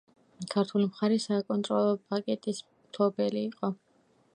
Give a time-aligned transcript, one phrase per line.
[0.53, 3.75] ქართული მხარე საკონტროლო პაკეტის მფლობელი იყო.